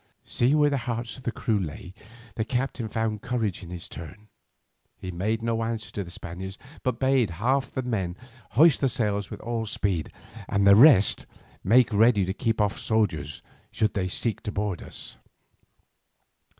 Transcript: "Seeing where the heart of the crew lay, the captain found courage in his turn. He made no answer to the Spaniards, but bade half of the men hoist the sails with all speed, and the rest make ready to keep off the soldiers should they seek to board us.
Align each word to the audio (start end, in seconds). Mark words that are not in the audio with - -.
"Seeing 0.25 0.57
where 0.57 0.71
the 0.71 0.77
heart 0.89 1.15
of 1.15 1.23
the 1.25 1.31
crew 1.31 1.59
lay, 1.59 1.93
the 2.33 2.43
captain 2.43 2.87
found 2.89 3.21
courage 3.21 3.61
in 3.61 3.69
his 3.69 3.87
turn. 3.87 4.29
He 4.97 5.11
made 5.11 5.43
no 5.43 5.61
answer 5.61 5.91
to 5.91 6.03
the 6.03 6.09
Spaniards, 6.09 6.57
but 6.81 6.97
bade 6.99 7.29
half 7.29 7.65
of 7.67 7.73
the 7.73 7.81
men 7.83 8.15
hoist 8.53 8.81
the 8.81 8.89
sails 8.89 9.29
with 9.29 9.41
all 9.41 9.67
speed, 9.67 10.11
and 10.49 10.65
the 10.65 10.75
rest 10.75 11.27
make 11.63 11.93
ready 11.93 12.25
to 12.25 12.33
keep 12.33 12.59
off 12.59 12.73
the 12.73 12.79
soldiers 12.79 13.43
should 13.69 13.93
they 13.93 14.07
seek 14.07 14.41
to 14.41 14.51
board 14.51 14.81
us. 14.81 15.17